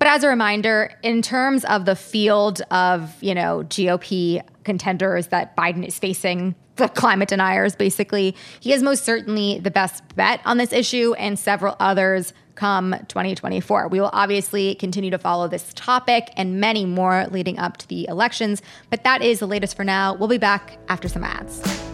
But 0.00 0.08
as 0.08 0.24
a 0.24 0.28
reminder, 0.28 0.92
in 1.02 1.20
terms 1.20 1.62
of 1.66 1.84
the 1.84 1.94
field 1.94 2.62
of, 2.70 3.22
you 3.22 3.34
know, 3.34 3.64
GOP 3.68 4.42
contenders 4.64 5.26
that 5.26 5.54
Biden 5.54 5.86
is 5.86 5.98
facing, 5.98 6.54
the 6.76 6.88
climate 6.88 7.28
deniers 7.28 7.76
basically, 7.76 8.34
he 8.60 8.72
is 8.72 8.82
most 8.82 9.04
certainly 9.04 9.60
the 9.60 9.70
best 9.70 10.02
bet 10.16 10.40
on 10.46 10.56
this 10.56 10.72
issue 10.72 11.12
and 11.18 11.38
several 11.38 11.76
others 11.78 12.32
come 12.54 12.94
2024. 13.08 13.88
We 13.88 14.00
will 14.00 14.08
obviously 14.14 14.74
continue 14.76 15.10
to 15.10 15.18
follow 15.18 15.48
this 15.48 15.70
topic 15.74 16.30
and 16.34 16.58
many 16.60 16.86
more 16.86 17.26
leading 17.30 17.58
up 17.58 17.76
to 17.76 17.88
the 17.88 18.08
elections, 18.08 18.62
but 18.88 19.04
that 19.04 19.20
is 19.20 19.40
the 19.40 19.46
latest 19.46 19.76
for 19.76 19.84
now. 19.84 20.14
We'll 20.14 20.28
be 20.28 20.38
back 20.38 20.78
after 20.88 21.08
some 21.08 21.24
ads. 21.24 21.89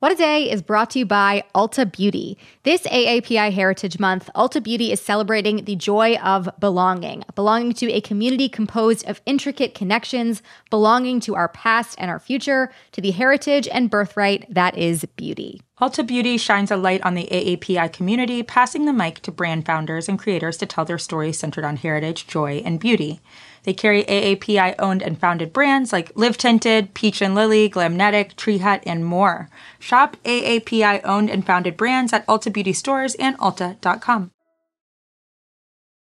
What 0.00 0.12
a 0.12 0.14
Day 0.14 0.48
is 0.48 0.62
brought 0.62 0.90
to 0.90 1.00
you 1.00 1.06
by 1.06 1.42
Ulta 1.56 1.90
Beauty. 1.90 2.38
This 2.62 2.82
AAPI 2.82 3.52
Heritage 3.52 3.98
Month, 3.98 4.30
Ulta 4.32 4.62
Beauty 4.62 4.92
is 4.92 5.00
celebrating 5.00 5.64
the 5.64 5.74
joy 5.74 6.14
of 6.18 6.48
belonging, 6.60 7.24
belonging 7.34 7.72
to 7.72 7.90
a 7.90 8.00
community 8.00 8.48
composed 8.48 9.04
of 9.08 9.20
intricate 9.26 9.74
connections, 9.74 10.40
belonging 10.70 11.18
to 11.22 11.34
our 11.34 11.48
past 11.48 11.96
and 11.98 12.12
our 12.12 12.20
future, 12.20 12.70
to 12.92 13.00
the 13.00 13.10
heritage 13.10 13.66
and 13.66 13.90
birthright 13.90 14.46
that 14.48 14.78
is 14.78 15.04
beauty. 15.16 15.62
Ulta 15.80 16.04
Beauty 16.04 16.36
shines 16.36 16.72
a 16.72 16.76
light 16.76 17.00
on 17.04 17.14
the 17.14 17.28
AAPI 17.30 17.92
community, 17.92 18.42
passing 18.42 18.84
the 18.84 18.92
mic 18.92 19.20
to 19.20 19.30
brand 19.30 19.64
founders 19.64 20.08
and 20.08 20.18
creators 20.18 20.56
to 20.56 20.66
tell 20.66 20.84
their 20.84 20.98
stories 20.98 21.38
centered 21.38 21.64
on 21.64 21.76
heritage, 21.76 22.26
joy, 22.26 22.60
and 22.64 22.80
beauty. 22.80 23.20
They 23.62 23.74
carry 23.74 24.02
AAPI 24.02 24.74
owned 24.80 25.02
and 25.02 25.20
founded 25.20 25.52
brands 25.52 25.92
like 25.92 26.10
Live 26.16 26.36
Tinted, 26.36 26.94
Peach 26.94 27.22
and 27.22 27.32
Lily, 27.32 27.70
Glamnetic, 27.70 28.34
Tree 28.34 28.58
Hut, 28.58 28.82
and 28.86 29.04
more. 29.04 29.50
Shop 29.78 30.16
AAPI 30.24 31.00
owned 31.04 31.30
and 31.30 31.46
founded 31.46 31.76
brands 31.76 32.12
at 32.12 32.26
Ulta 32.26 32.52
Beauty 32.52 32.72
stores 32.72 33.14
and 33.14 33.38
Ulta.com. 33.38 34.32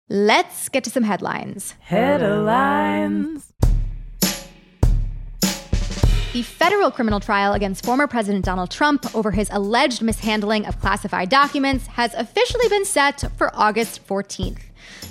Let's 0.08 0.70
get 0.70 0.86
to 0.86 0.90
some 0.90 1.04
headlines. 1.04 1.74
Headlines. 1.80 3.47
The 6.38 6.44
federal 6.44 6.91
criminal 6.91 7.20
trial 7.20 7.53
against 7.53 7.84
former 7.84 8.06
President 8.06 8.46
Donald 8.46 8.70
Trump 8.70 9.15
over 9.15 9.32
his 9.32 9.50
alleged 9.51 10.03
mishandling 10.03 10.67
of 10.67 10.79
classified 10.79 11.29
documents 11.29 11.88
has 11.88 12.13
officially 12.13 12.70
been 12.70 12.86
set 12.86 13.24
for 13.38 13.50
August 13.56 14.08
14th. 14.08 14.60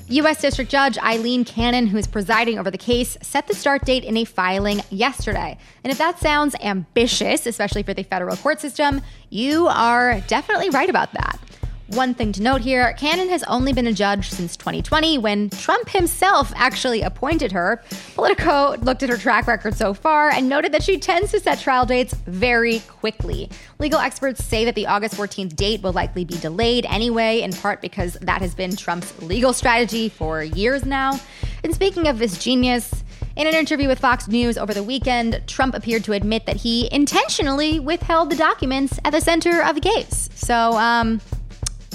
U.S. 0.06 0.40
District 0.40 0.70
Judge 0.70 0.96
Aileen 0.98 1.44
Cannon, 1.44 1.88
who 1.88 1.98
is 1.98 2.06
presiding 2.06 2.60
over 2.60 2.70
the 2.70 2.78
case, 2.78 3.18
set 3.22 3.48
the 3.48 3.56
start 3.56 3.84
date 3.84 4.04
in 4.04 4.16
a 4.18 4.24
filing 4.24 4.82
yesterday. 4.88 5.58
And 5.82 5.90
if 5.90 5.98
that 5.98 6.20
sounds 6.20 6.54
ambitious, 6.60 7.44
especially 7.44 7.82
for 7.82 7.92
the 7.92 8.04
federal 8.04 8.36
court 8.36 8.60
system, 8.60 9.02
you 9.28 9.66
are 9.66 10.20
definitely 10.28 10.70
right 10.70 10.88
about 10.88 11.12
that. 11.14 11.40
One 11.88 12.14
thing 12.14 12.32
to 12.32 12.42
note 12.42 12.62
here 12.62 12.92
Cannon 12.94 13.28
has 13.28 13.44
only 13.44 13.72
been 13.72 13.86
a 13.86 13.92
judge 13.92 14.30
since 14.30 14.56
2020 14.56 15.18
when 15.18 15.50
Trump 15.50 15.88
himself 15.88 16.52
actually 16.56 17.02
appointed 17.02 17.52
her. 17.52 17.80
Politico 18.16 18.76
looked 18.78 19.04
at 19.04 19.08
her 19.08 19.16
track 19.16 19.46
record 19.46 19.76
so 19.76 19.94
far 19.94 20.30
and 20.30 20.48
noted 20.48 20.72
that 20.72 20.82
she 20.82 20.98
tends 20.98 21.30
to 21.30 21.38
set 21.38 21.60
trial 21.60 21.86
dates 21.86 22.12
very 22.26 22.80
quickly. 22.80 23.48
Legal 23.78 24.00
experts 24.00 24.44
say 24.44 24.64
that 24.64 24.74
the 24.74 24.88
August 24.88 25.14
14th 25.14 25.54
date 25.54 25.80
will 25.80 25.92
likely 25.92 26.24
be 26.24 26.36
delayed 26.38 26.86
anyway, 26.86 27.42
in 27.42 27.52
part 27.52 27.80
because 27.80 28.14
that 28.14 28.40
has 28.40 28.52
been 28.52 28.74
Trump's 28.74 29.22
legal 29.22 29.52
strategy 29.52 30.08
for 30.08 30.42
years 30.42 30.84
now. 30.84 31.20
And 31.62 31.72
speaking 31.72 32.08
of 32.08 32.18
this 32.18 32.36
genius, 32.36 33.04
in 33.36 33.46
an 33.46 33.54
interview 33.54 33.86
with 33.86 34.00
Fox 34.00 34.26
News 34.26 34.58
over 34.58 34.74
the 34.74 34.82
weekend, 34.82 35.42
Trump 35.46 35.74
appeared 35.74 36.02
to 36.04 36.12
admit 36.12 36.46
that 36.46 36.56
he 36.56 36.92
intentionally 36.92 37.78
withheld 37.78 38.30
the 38.30 38.36
documents 38.36 38.98
at 39.04 39.10
the 39.10 39.20
center 39.20 39.62
of 39.62 39.74
the 39.74 39.80
case. 39.80 40.30
So, 40.34 40.72
um, 40.72 41.20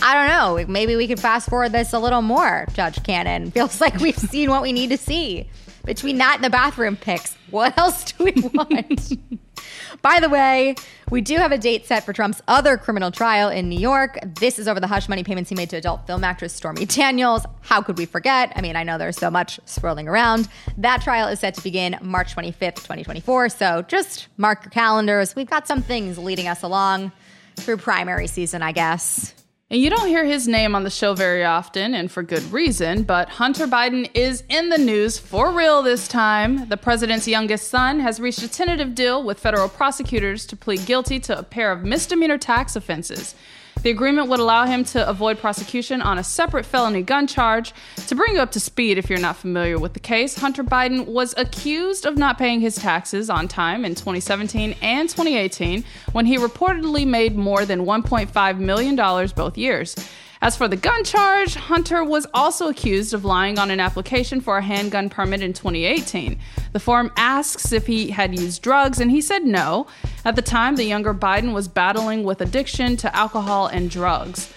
I 0.04 0.14
don't 0.16 0.28
know. 0.28 0.66
Maybe 0.72 0.96
we 0.96 1.08
could 1.08 1.20
fast 1.20 1.48
forward 1.48 1.72
this 1.72 1.94
a 1.94 2.00
little 2.00 2.24
more, 2.24 2.66
Judge 2.74 3.04
Cannon. 3.04 3.52
Feels 3.52 3.80
like 3.80 4.00
we've 4.00 4.18
seen 4.32 4.50
what 4.50 4.64
we 4.64 4.74
need 4.74 4.90
to 4.90 4.98
see. 4.98 5.50
Between 5.86 6.18
that 6.18 6.36
and 6.36 6.44
the 6.44 6.50
bathroom 6.50 6.96
pics, 6.96 7.36
what 7.50 7.78
else 7.78 8.12
do 8.12 8.24
we 8.24 8.32
want? 8.54 9.14
By 10.02 10.20
the 10.20 10.30
way, 10.30 10.76
we 11.10 11.22
do 11.22 11.36
have 11.38 11.52
a 11.52 11.58
date 11.58 11.86
set 11.86 12.04
for 12.04 12.14
Trump's 12.14 12.42
other 12.48 12.78
criminal 12.78 13.12
trial 13.12 13.50
in 13.50 13.70
New 13.70 13.80
York. 13.80 14.18
This 14.40 14.58
is 14.58 14.68
over 14.68 14.80
the 14.80 14.88
hush 14.88 15.08
money 15.08 15.24
payments 15.24 15.50
he 15.50 15.56
made 15.56 15.70
to 15.72 15.78
adult 15.78 16.08
film 16.08 16.24
actress 16.24 16.54
Stormy 16.54 16.86
Daniels. 16.86 17.46
How 17.62 17.82
could 17.82 17.98
we 17.98 18.06
forget? 18.06 18.52
I 18.56 18.62
mean, 18.62 18.76
I 18.76 18.84
know 18.84 18.98
there's 18.98 19.18
so 19.18 19.30
much 19.30 19.60
swirling 19.66 20.08
around. 20.08 20.48
That 20.78 21.02
trial 21.02 21.28
is 21.28 21.40
set 21.40 21.54
to 21.56 21.62
begin 21.62 21.98
March 22.02 22.36
25th, 22.36 22.76
2024. 22.76 23.50
So 23.50 23.84
just 23.84 24.28
mark 24.38 24.64
your 24.64 24.72
calendars. 24.72 25.36
We've 25.36 25.50
got 25.50 25.68
some 25.68 25.82
things 25.82 26.18
leading 26.18 26.48
us 26.48 26.64
along 26.64 27.12
through 27.58 27.78
primary 27.78 28.28
season, 28.28 28.64
I 28.64 28.72
guess. 28.72 29.36
And 29.72 29.80
you 29.80 29.90
don't 29.90 30.10
hear 30.10 30.26
his 30.26 30.50
name 30.50 30.76
on 30.76 30.84
the 30.84 30.90
show 30.90 31.14
very 31.14 31.46
often, 31.46 31.94
and 31.94 32.12
for 32.12 32.24
good 32.24 32.44
reason, 32.52 33.04
but 33.04 33.30
Hunter 33.30 33.66
Biden 33.66 34.12
is 34.14 34.44
in 34.50 34.68
the 34.68 34.78
news 34.78 35.18
for 35.18 35.50
real 35.50 35.82
this 35.82 36.10
time. 36.10 36.68
The 36.68 36.76
president's 36.76 37.26
youngest 37.26 37.70
son 37.70 38.02
has 38.02 38.20
reached 38.20 38.44
a 38.44 38.50
tentative 38.50 38.94
deal 38.94 39.24
with 39.24 39.40
federal 39.40 39.70
prosecutors 39.70 40.46
to 40.48 40.58
plead 40.58 40.86
guilty 40.86 41.22
to 41.22 41.40
a 41.40 41.44
pair 41.44 41.72
of 41.72 41.84
misdemeanor 41.84 42.38
tax 42.38 42.76
offenses. 42.76 43.34
The 43.84 43.90
agreement 43.90 44.28
would 44.28 44.40
allow 44.40 44.68
him 44.68 44.84
to 44.86 45.10
avoid 45.10 45.40
prosecution 45.40 46.04
on 46.04 46.20
a 46.20 46.24
separate 46.24 46.68
felony 46.68 47.02
gun 47.02 47.26
charge. 47.26 47.74
To 48.08 48.14
bring 48.14 48.36
you 48.36 48.40
up 48.40 48.52
to 48.52 48.60
speed, 48.60 49.00
if 49.00 49.10
you're 49.10 49.20
not 49.20 49.38
familiar 49.38 49.80
with 49.80 49.94
the 49.94 50.00
case, 50.00 50.36
Hunter 50.38 50.64
Biden 50.64 51.08
was 51.08 51.34
accused 51.36 52.06
of 52.06 52.16
not 52.16 52.38
paying 52.38 52.62
his 52.62 52.76
taxes 52.76 53.28
on 53.28 53.48
time 53.48 53.84
in 53.84 53.96
2017 53.96 54.76
and 54.84 55.10
2018 55.10 55.84
when 56.12 56.28
he 56.28 56.38
reportedly 56.38 57.08
made 57.08 57.36
more 57.36 57.66
than 57.66 57.84
$1.5 57.84 58.60
million 58.60 58.96
both 59.36 59.58
years. 59.58 59.96
As 60.44 60.58
for 60.58 60.68
the 60.68 60.76
gun 60.76 61.04
charge, 61.04 61.54
Hunter 61.54 62.04
was 62.04 62.26
also 62.34 62.68
accused 62.68 63.14
of 63.14 63.24
lying 63.24 63.60
on 63.60 63.70
an 63.70 63.80
application 63.80 64.42
for 64.42 64.58
a 64.58 64.62
handgun 64.64 65.08
permit 65.08 65.44
in 65.44 65.54
2018. 65.54 66.40
The 66.74 66.80
form 66.80 67.12
asks 67.16 67.72
if 67.72 67.86
he 67.86 68.10
had 68.10 68.34
used 68.34 68.64
drugs, 68.64 69.00
and 69.00 69.12
he 69.12 69.22
said 69.22 69.46
no. 69.46 69.86
At 70.26 70.36
the 70.36 70.42
time, 70.42 70.78
the 70.78 70.84
younger 70.84 71.14
Biden 71.14 71.54
was 71.54 71.68
battling 71.68 72.24
with 72.24 72.42
addiction 72.42 72.98
to 72.98 73.16
alcohol 73.16 73.68
and 73.68 73.92
drugs. 73.92 74.52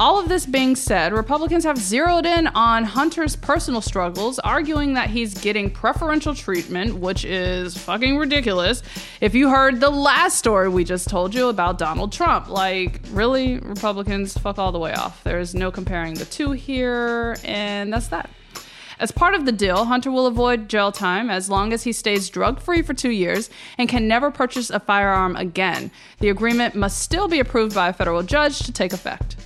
All 0.00 0.18
of 0.18 0.30
this 0.30 0.46
being 0.46 0.76
said, 0.76 1.12
Republicans 1.12 1.62
have 1.64 1.76
zeroed 1.76 2.24
in 2.24 2.46
on 2.46 2.84
Hunter's 2.84 3.36
personal 3.36 3.82
struggles, 3.82 4.38
arguing 4.38 4.94
that 4.94 5.10
he's 5.10 5.34
getting 5.34 5.70
preferential 5.70 6.34
treatment, 6.34 6.94
which 6.94 7.26
is 7.26 7.76
fucking 7.76 8.16
ridiculous. 8.16 8.82
If 9.20 9.34
you 9.34 9.50
heard 9.50 9.78
the 9.78 9.90
last 9.90 10.38
story 10.38 10.70
we 10.70 10.84
just 10.84 11.10
told 11.10 11.34
you 11.34 11.48
about 11.48 11.76
Donald 11.76 12.12
Trump, 12.12 12.48
like, 12.48 13.02
really, 13.10 13.58
Republicans 13.58 14.38
fuck 14.38 14.58
all 14.58 14.72
the 14.72 14.78
way 14.78 14.94
off. 14.94 15.22
There's 15.22 15.54
no 15.54 15.70
comparing 15.70 16.14
the 16.14 16.24
two 16.24 16.52
here, 16.52 17.36
and 17.44 17.92
that's 17.92 18.08
that. 18.08 18.30
As 18.98 19.10
part 19.10 19.34
of 19.34 19.44
the 19.44 19.52
deal, 19.52 19.84
Hunter 19.84 20.10
will 20.10 20.26
avoid 20.26 20.70
jail 20.70 20.92
time 20.92 21.28
as 21.28 21.50
long 21.50 21.74
as 21.74 21.82
he 21.82 21.92
stays 21.92 22.30
drug 22.30 22.58
free 22.58 22.80
for 22.80 22.94
two 22.94 23.10
years 23.10 23.50
and 23.76 23.86
can 23.86 24.08
never 24.08 24.30
purchase 24.30 24.70
a 24.70 24.80
firearm 24.80 25.36
again. 25.36 25.90
The 26.20 26.30
agreement 26.30 26.74
must 26.74 27.02
still 27.02 27.28
be 27.28 27.38
approved 27.38 27.74
by 27.74 27.88
a 27.88 27.92
federal 27.92 28.22
judge 28.22 28.60
to 28.60 28.72
take 28.72 28.94
effect. 28.94 29.36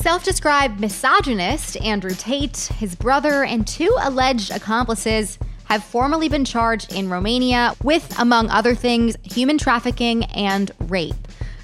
Self 0.00 0.24
described 0.24 0.80
misogynist 0.80 1.76
Andrew 1.76 2.14
Tate, 2.14 2.56
his 2.78 2.94
brother, 2.94 3.44
and 3.44 3.66
two 3.66 3.94
alleged 4.00 4.50
accomplices 4.50 5.38
have 5.64 5.84
formally 5.84 6.26
been 6.30 6.46
charged 6.46 6.94
in 6.94 7.10
Romania 7.10 7.74
with, 7.82 8.18
among 8.18 8.48
other 8.48 8.74
things, 8.74 9.14
human 9.22 9.58
trafficking 9.58 10.24
and 10.24 10.70
rape. 10.80 11.14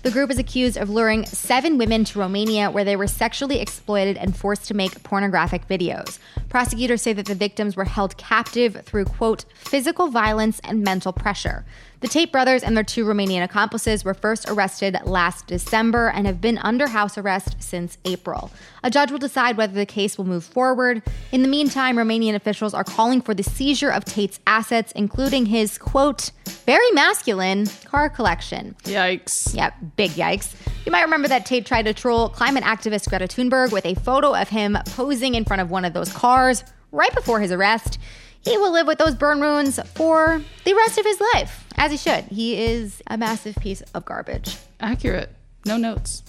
The 0.02 0.10
group 0.10 0.30
is 0.30 0.38
accused 0.38 0.76
of 0.76 0.90
luring 0.90 1.24
seven 1.24 1.78
women 1.78 2.04
to 2.04 2.18
Romania 2.18 2.70
where 2.70 2.84
they 2.84 2.94
were 2.94 3.06
sexually 3.06 3.58
exploited 3.58 4.18
and 4.18 4.36
forced 4.36 4.66
to 4.66 4.74
make 4.74 5.02
pornographic 5.02 5.66
videos. 5.66 6.18
Prosecutors 6.50 7.00
say 7.00 7.14
that 7.14 7.26
the 7.26 7.34
victims 7.34 7.74
were 7.74 7.86
held 7.86 8.18
captive 8.18 8.82
through, 8.84 9.06
quote, 9.06 9.46
physical 9.54 10.08
violence 10.08 10.60
and 10.62 10.84
mental 10.84 11.12
pressure. 11.12 11.64
The 12.00 12.08
Tate 12.08 12.30
brothers 12.30 12.62
and 12.62 12.76
their 12.76 12.84
two 12.84 13.06
Romanian 13.06 13.42
accomplices 13.42 14.04
were 14.04 14.12
first 14.12 14.48
arrested 14.50 14.98
last 15.04 15.46
December 15.46 16.08
and 16.08 16.26
have 16.26 16.42
been 16.42 16.58
under 16.58 16.88
house 16.88 17.16
arrest 17.16 17.56
since 17.58 17.96
April. 18.04 18.50
A 18.84 18.90
judge 18.90 19.10
will 19.10 19.18
decide 19.18 19.56
whether 19.56 19.72
the 19.72 19.86
case 19.86 20.18
will 20.18 20.26
move 20.26 20.44
forward. 20.44 21.02
In 21.32 21.40
the 21.40 21.48
meantime, 21.48 21.96
Romanian 21.96 22.34
officials 22.34 22.74
are 22.74 22.84
calling 22.84 23.22
for 23.22 23.32
the 23.32 23.42
seizure 23.42 23.90
of 23.90 24.04
Tate's 24.04 24.38
assets, 24.46 24.92
including 24.92 25.46
his, 25.46 25.78
quote, 25.78 26.32
very 26.66 26.90
masculine 26.92 27.66
car 27.86 28.10
collection. 28.10 28.76
Yikes. 28.84 29.54
Yep, 29.54 29.74
big 29.96 30.10
yikes. 30.10 30.54
You 30.84 30.92
might 30.92 31.02
remember 31.02 31.28
that 31.28 31.46
Tate 31.46 31.64
tried 31.64 31.86
to 31.86 31.94
troll 31.94 32.28
climate 32.28 32.64
activist 32.64 33.08
Greta 33.08 33.26
Thunberg 33.26 33.72
with 33.72 33.86
a 33.86 33.94
photo 33.94 34.34
of 34.34 34.50
him 34.50 34.76
posing 34.90 35.34
in 35.34 35.46
front 35.46 35.62
of 35.62 35.70
one 35.70 35.86
of 35.86 35.94
those 35.94 36.12
cars 36.12 36.62
right 36.92 37.14
before 37.14 37.40
his 37.40 37.52
arrest. 37.52 37.98
He 38.46 38.56
will 38.58 38.72
live 38.72 38.86
with 38.86 38.98
those 38.98 39.16
burn 39.16 39.40
wounds 39.40 39.80
for 39.96 40.40
the 40.64 40.74
rest 40.74 40.98
of 40.98 41.04
his 41.04 41.20
life, 41.34 41.66
as 41.76 41.90
he 41.90 41.96
should. 41.96 42.24
He 42.26 42.62
is 42.62 43.02
a 43.08 43.18
massive 43.18 43.56
piece 43.56 43.80
of 43.92 44.04
garbage. 44.04 44.56
Accurate. 44.78 45.30
No 45.64 45.76
notes. 45.76 46.22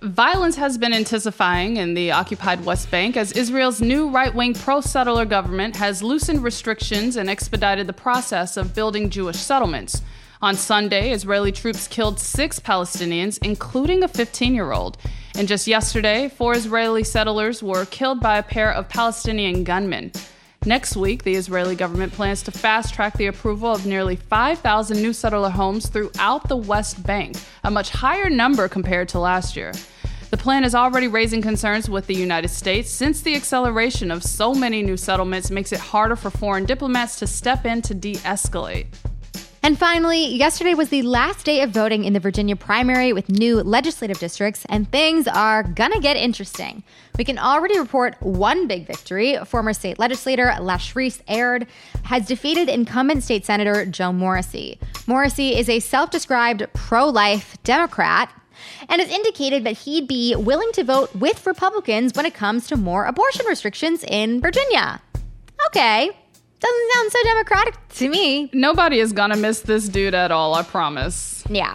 Violence 0.00 0.54
has 0.54 0.78
been 0.78 0.92
intensifying 0.92 1.76
in 1.76 1.94
the 1.94 2.12
occupied 2.12 2.64
West 2.64 2.88
Bank 2.88 3.16
as 3.16 3.32
Israel's 3.32 3.80
new 3.80 4.10
right 4.10 4.32
wing 4.32 4.54
pro 4.54 4.80
settler 4.80 5.24
government 5.24 5.74
has 5.74 6.04
loosened 6.04 6.44
restrictions 6.44 7.16
and 7.16 7.28
expedited 7.28 7.88
the 7.88 7.92
process 7.92 8.56
of 8.56 8.72
building 8.72 9.10
Jewish 9.10 9.38
settlements. 9.38 10.02
On 10.40 10.54
Sunday, 10.54 11.10
Israeli 11.10 11.50
troops 11.50 11.88
killed 11.88 12.20
six 12.20 12.60
Palestinians, 12.60 13.38
including 13.42 14.04
a 14.04 14.08
15 14.08 14.54
year 14.54 14.70
old. 14.70 14.98
And 15.34 15.48
just 15.48 15.66
yesterday, 15.66 16.28
four 16.28 16.54
Israeli 16.54 17.02
settlers 17.02 17.60
were 17.60 17.86
killed 17.86 18.20
by 18.20 18.38
a 18.38 18.42
pair 18.44 18.70
of 18.70 18.88
Palestinian 18.88 19.64
gunmen. 19.64 20.12
Next 20.66 20.96
week, 20.96 21.24
the 21.24 21.34
Israeli 21.34 21.76
government 21.76 22.14
plans 22.14 22.42
to 22.44 22.50
fast 22.50 22.94
track 22.94 23.18
the 23.18 23.26
approval 23.26 23.70
of 23.70 23.84
nearly 23.84 24.16
5,000 24.16 24.96
new 24.96 25.12
settler 25.12 25.50
homes 25.50 25.88
throughout 25.88 26.48
the 26.48 26.56
West 26.56 27.04
Bank, 27.04 27.36
a 27.64 27.70
much 27.70 27.90
higher 27.90 28.30
number 28.30 28.66
compared 28.66 29.10
to 29.10 29.18
last 29.18 29.56
year. 29.56 29.72
The 30.30 30.38
plan 30.38 30.64
is 30.64 30.74
already 30.74 31.06
raising 31.06 31.42
concerns 31.42 31.90
with 31.90 32.06
the 32.06 32.14
United 32.14 32.48
States 32.48 32.90
since 32.90 33.20
the 33.20 33.36
acceleration 33.36 34.10
of 34.10 34.24
so 34.24 34.54
many 34.54 34.82
new 34.82 34.96
settlements 34.96 35.50
makes 35.50 35.70
it 35.70 35.80
harder 35.80 36.16
for 36.16 36.30
foreign 36.30 36.64
diplomats 36.64 37.18
to 37.18 37.26
step 37.26 37.66
in 37.66 37.82
to 37.82 37.92
de 37.92 38.14
escalate. 38.16 38.86
And 39.64 39.78
finally, 39.78 40.26
yesterday 40.26 40.74
was 40.74 40.90
the 40.90 41.00
last 41.00 41.46
day 41.46 41.62
of 41.62 41.70
voting 41.70 42.04
in 42.04 42.12
the 42.12 42.20
Virginia 42.20 42.54
primary 42.54 43.14
with 43.14 43.30
new 43.30 43.62
legislative 43.62 44.18
districts, 44.18 44.66
and 44.68 44.92
things 44.92 45.26
are 45.26 45.62
gonna 45.62 46.00
get 46.00 46.18
interesting. 46.18 46.82
We 47.16 47.24
can 47.24 47.38
already 47.38 47.78
report 47.78 48.20
one 48.20 48.66
big 48.66 48.86
victory. 48.86 49.38
Former 49.46 49.72
state 49.72 49.98
legislator 49.98 50.54
Lashrecse 50.58 51.22
Aird 51.28 51.66
has 52.02 52.26
defeated 52.26 52.68
incumbent 52.68 53.24
state 53.24 53.46
senator 53.46 53.86
Joe 53.86 54.12
Morrissey. 54.12 54.78
Morrissey 55.06 55.56
is 55.56 55.70
a 55.70 55.80
self 55.80 56.10
described 56.10 56.66
pro 56.74 57.08
life 57.08 57.56
Democrat 57.64 58.30
and 58.90 59.00
has 59.00 59.10
indicated 59.10 59.64
that 59.64 59.78
he'd 59.78 60.06
be 60.06 60.36
willing 60.36 60.72
to 60.72 60.84
vote 60.84 61.14
with 61.16 61.46
Republicans 61.46 62.12
when 62.14 62.26
it 62.26 62.34
comes 62.34 62.66
to 62.66 62.76
more 62.76 63.06
abortion 63.06 63.46
restrictions 63.46 64.04
in 64.06 64.42
Virginia. 64.42 65.00
Okay, 65.68 66.10
doesn't 66.64 66.92
sound 66.92 67.12
so 67.12 67.18
democratic 67.24 67.88
to 67.88 68.08
me. 68.08 68.50
Nobody 68.52 69.00
is 69.00 69.12
gonna 69.12 69.36
miss 69.36 69.60
this 69.60 69.88
dude 69.88 70.14
at 70.14 70.30
all, 70.30 70.54
I 70.54 70.62
promise. 70.62 71.44
Yeah. 71.48 71.74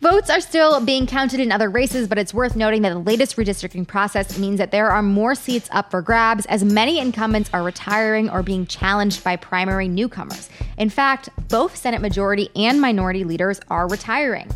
Votes 0.00 0.30
are 0.30 0.40
still 0.40 0.80
being 0.80 1.06
counted 1.06 1.40
in 1.40 1.52
other 1.52 1.68
races, 1.68 2.08
but 2.08 2.16
it's 2.16 2.32
worth 2.32 2.56
noting 2.56 2.80
that 2.80 2.88
the 2.88 2.98
latest 2.98 3.36
redistricting 3.36 3.86
process 3.86 4.38
means 4.38 4.56
that 4.56 4.70
there 4.70 4.90
are 4.90 5.02
more 5.02 5.34
seats 5.34 5.68
up 5.72 5.90
for 5.90 6.00
grabs 6.00 6.46
as 6.46 6.64
many 6.64 6.98
incumbents 6.98 7.50
are 7.52 7.62
retiring 7.62 8.30
or 8.30 8.42
being 8.42 8.64
challenged 8.64 9.22
by 9.22 9.36
primary 9.36 9.88
newcomers. 9.88 10.48
In 10.78 10.88
fact, 10.88 11.28
both 11.48 11.76
Senate 11.76 12.00
majority 12.00 12.48
and 12.56 12.80
minority 12.80 13.24
leaders 13.24 13.60
are 13.68 13.86
retiring. 13.88 14.48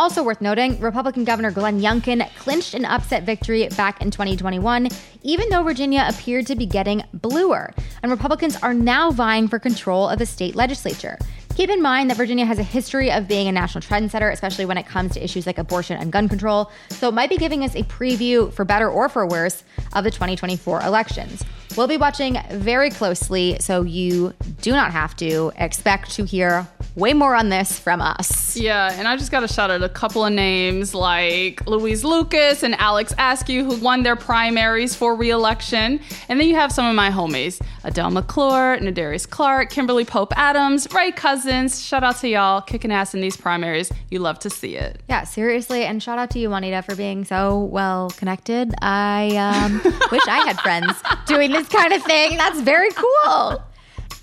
Also 0.00 0.22
worth 0.22 0.40
noting, 0.40 0.80
Republican 0.80 1.24
Governor 1.24 1.50
Glenn 1.50 1.78
Youngkin 1.78 2.26
clinched 2.36 2.72
an 2.72 2.86
upset 2.86 3.24
victory 3.24 3.68
back 3.76 4.00
in 4.00 4.10
2021, 4.10 4.88
even 5.22 5.50
though 5.50 5.62
Virginia 5.62 6.06
appeared 6.08 6.46
to 6.46 6.56
be 6.56 6.64
getting 6.64 7.04
bluer. 7.12 7.70
And 8.02 8.10
Republicans 8.10 8.56
are 8.62 8.72
now 8.72 9.10
vying 9.10 9.46
for 9.46 9.58
control 9.58 10.08
of 10.08 10.18
the 10.18 10.24
state 10.24 10.56
legislature. 10.56 11.18
Keep 11.54 11.68
in 11.68 11.82
mind 11.82 12.08
that 12.08 12.16
Virginia 12.16 12.46
has 12.46 12.58
a 12.58 12.62
history 12.62 13.12
of 13.12 13.28
being 13.28 13.46
a 13.46 13.52
national 13.52 13.82
trendsetter, 13.82 14.32
especially 14.32 14.64
when 14.64 14.78
it 14.78 14.86
comes 14.86 15.12
to 15.12 15.22
issues 15.22 15.46
like 15.46 15.58
abortion 15.58 15.98
and 16.00 16.10
gun 16.10 16.30
control. 16.30 16.72
So 16.88 17.10
it 17.10 17.12
might 17.12 17.28
be 17.28 17.36
giving 17.36 17.62
us 17.62 17.74
a 17.74 17.82
preview, 17.82 18.50
for 18.54 18.64
better 18.64 18.88
or 18.88 19.10
for 19.10 19.26
worse, 19.26 19.64
of 19.92 20.04
the 20.04 20.10
2024 20.10 20.80
elections. 20.80 21.44
We'll 21.76 21.88
be 21.88 21.98
watching 21.98 22.38
very 22.52 22.88
closely, 22.88 23.58
so 23.60 23.82
you 23.82 24.32
do 24.62 24.72
not 24.72 24.92
have 24.92 25.14
to 25.16 25.52
expect 25.56 26.12
to 26.12 26.24
hear 26.24 26.66
way 26.96 27.12
more 27.12 27.34
on 27.34 27.48
this 27.48 27.78
from 27.78 28.00
us. 28.00 28.56
Yeah, 28.56 28.92
and 28.92 29.06
I 29.06 29.16
just 29.16 29.30
got 29.30 29.40
to 29.40 29.48
shout 29.48 29.70
out 29.70 29.82
a 29.82 29.88
couple 29.88 30.24
of 30.24 30.32
names 30.32 30.94
like 30.94 31.66
Louise 31.66 32.04
Lucas 32.04 32.62
and 32.62 32.74
Alex 32.76 33.14
Askew, 33.18 33.64
who 33.64 33.76
won 33.76 34.02
their 34.02 34.16
primaries 34.16 34.94
for 34.94 35.14
re-election. 35.14 36.00
And 36.28 36.40
then 36.40 36.48
you 36.48 36.56
have 36.56 36.72
some 36.72 36.86
of 36.86 36.94
my 36.94 37.10
homies, 37.10 37.60
Adele 37.84 38.10
McClure, 38.10 38.78
Nadarius 38.78 39.28
Clark, 39.28 39.70
Kimberly 39.70 40.04
Pope 40.04 40.32
Adams, 40.36 40.88
Rae 40.92 41.12
Cousins. 41.12 41.84
Shout 41.84 42.02
out 42.02 42.16
to 42.18 42.28
y'all 42.28 42.60
kicking 42.60 42.90
ass 42.90 43.14
in 43.14 43.20
these 43.20 43.36
primaries. 43.36 43.92
You 44.10 44.18
love 44.18 44.38
to 44.40 44.50
see 44.50 44.76
it. 44.76 45.00
Yeah, 45.08 45.24
seriously. 45.24 45.84
And 45.84 46.02
shout 46.02 46.18
out 46.18 46.30
to 46.30 46.38
you, 46.38 46.50
Juanita, 46.50 46.82
for 46.82 46.96
being 46.96 47.24
so 47.24 47.58
well 47.64 48.10
connected. 48.16 48.74
I 48.82 49.36
um, 49.36 49.80
wish 50.12 50.26
I 50.26 50.44
had 50.46 50.60
friends 50.60 50.92
doing 51.26 51.52
this 51.52 51.68
kind 51.68 51.92
of 51.92 52.02
thing. 52.02 52.36
That's 52.36 52.60
very 52.60 52.90
cool. 52.90 53.62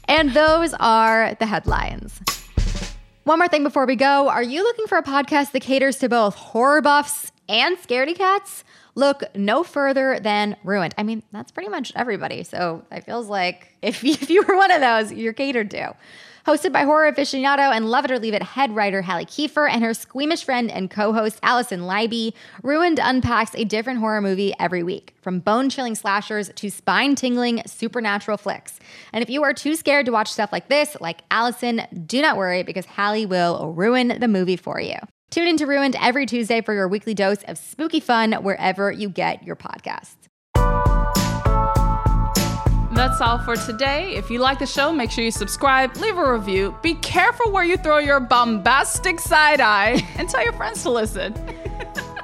And 0.07 0.31
those 0.31 0.73
are 0.79 1.35
the 1.35 1.45
headlines. 1.45 2.19
One 3.27 3.39
more 3.39 3.49
thing 3.49 3.63
before 3.63 3.85
we 3.85 3.97
go. 3.97 4.29
Are 4.29 4.41
you 4.41 4.63
looking 4.63 4.87
for 4.87 4.97
a 4.97 5.03
podcast 5.03 5.51
that 5.51 5.59
caters 5.59 5.97
to 5.97 6.07
both 6.07 6.33
horror 6.33 6.81
buffs 6.81 7.33
and 7.49 7.77
scaredy 7.77 8.15
cats? 8.15 8.63
Look 8.95 9.21
no 9.35 9.65
further 9.65 10.17
than 10.17 10.55
Ruined. 10.63 10.95
I 10.97 11.03
mean, 11.03 11.21
that's 11.33 11.51
pretty 11.51 11.67
much 11.67 11.91
everybody. 11.93 12.43
So 12.43 12.85
it 12.89 13.03
feels 13.03 13.27
like 13.27 13.73
if 13.81 14.01
if 14.05 14.29
you 14.29 14.43
were 14.43 14.55
one 14.55 14.71
of 14.71 14.79
those, 14.79 15.11
you're 15.11 15.33
catered 15.33 15.69
to. 15.71 15.93
Hosted 16.47 16.71
by 16.71 16.83
horror 16.83 17.11
aficionado 17.11 17.75
and 17.75 17.91
love 17.91 18.05
it 18.05 18.11
or 18.11 18.19
leave 18.19 18.33
it 18.33 18.41
head 18.41 18.73
writer 18.73 19.01
Hallie 19.01 19.25
Kiefer 19.25 19.69
and 19.69 19.83
her 19.83 19.93
squeamish 19.93 20.45
friend 20.45 20.71
and 20.71 20.89
co 20.89 21.11
host 21.11 21.39
Allison 21.43 21.81
Leiby, 21.81 22.31
Ruined 22.63 23.01
unpacks 23.03 23.53
a 23.55 23.65
different 23.65 23.99
horror 23.99 24.21
movie 24.21 24.53
every 24.57 24.81
week, 24.81 25.13
from 25.19 25.41
bone 25.41 25.69
chilling 25.69 25.93
slashers 25.93 26.49
to 26.55 26.69
spine 26.71 27.15
tingling 27.15 27.63
supernatural 27.65 28.37
flicks. 28.37 28.79
And 29.11 29.21
if 29.21 29.29
you 29.29 29.43
are 29.43 29.53
too 29.53 29.75
scared 29.75 30.05
to 30.05 30.13
watch 30.13 30.31
stuff 30.31 30.53
like 30.53 30.69
this, 30.69 30.95
like 31.01 31.19
Allison, 31.31 31.81
do 32.05 32.21
not 32.21 32.37
worry 32.37 32.63
because 32.63 32.85
Hallie 32.85 33.25
will 33.25 33.73
ruin 33.73 34.17
the 34.17 34.29
movie 34.29 34.55
for 34.55 34.79
you. 34.79 34.95
Tune 35.29 35.49
into 35.49 35.67
Ruined 35.67 35.97
every 35.99 36.25
Tuesday 36.25 36.61
for 36.61 36.73
your 36.73 36.87
weekly 36.87 37.13
dose 37.13 37.43
of 37.43 37.57
spooky 37.57 37.99
fun 37.99 38.31
wherever 38.31 38.89
you 38.89 39.09
get 39.09 39.43
your 39.43 39.57
podcasts. 39.57 40.15
That's 42.97 43.21
all 43.21 43.37
for 43.37 43.55
today. 43.55 44.15
If 44.15 44.31
you 44.31 44.39
like 44.39 44.57
the 44.57 44.65
show, 44.65 44.91
make 44.91 45.11
sure 45.11 45.23
you 45.23 45.29
subscribe, 45.29 45.95
leave 45.97 46.17
a 46.17 46.33
review. 46.33 46.75
Be 46.81 46.95
careful 46.95 47.51
where 47.51 47.63
you 47.63 47.77
throw 47.77 47.99
your 47.99 48.19
bombastic 48.19 49.19
side 49.19 49.61
eye, 49.61 50.03
and 50.17 50.27
tell 50.27 50.43
your 50.43 50.53
friends 50.53 50.81
to 50.81 50.89
listen. 50.89 51.33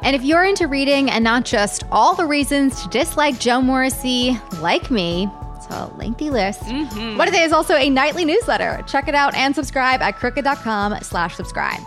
And 0.02 0.18
if 0.18 0.24
you're 0.24 0.44
into 0.44 0.68
reading 0.68 1.10
and 1.10 1.24
not 1.24 1.46
just 1.46 1.84
all 1.90 2.14
the 2.14 2.26
reasons 2.26 2.84
to 2.84 2.90
dislike 2.90 3.40
Joe 3.40 3.62
Morrissey, 3.62 4.38
like 4.60 4.92
me, 4.92 5.30
it's 5.56 5.68
a 5.68 5.86
lengthy 5.96 6.30
list. 6.30 6.60
Mm-hmm. 6.64 7.18
What 7.18 7.30
It 7.30 7.36
Is 7.36 7.48
is 7.48 7.54
also 7.54 7.76
a 7.76 7.90
nightly 7.90 8.26
newsletter. 8.26 8.84
Check 8.86 9.08
it 9.08 9.16
out 9.16 9.34
and 9.34 9.56
subscribe 9.56 10.02
at 10.02 10.18
crooked.com 10.18 11.02
slash 11.04 11.36
subscribe. 11.36 11.80